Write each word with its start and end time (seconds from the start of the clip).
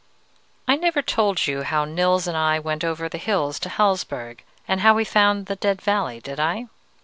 "I 0.67 0.77
never 0.77 1.03
told 1.03 1.45
you 1.45 1.61
how 1.61 1.85
Nils 1.85 2.25
and 2.25 2.35
I 2.35 2.57
went 2.57 2.83
over 2.83 3.07
the 3.07 3.19
hills 3.19 3.59
to 3.59 3.69
Hallsberg, 3.69 4.43
and 4.67 4.81
how 4.81 4.95
we 4.95 5.05
found 5.05 5.45
the 5.45 5.55
Dead 5.57 5.79
Valley, 5.79 6.19
did 6.19 6.39
I? 6.39 6.69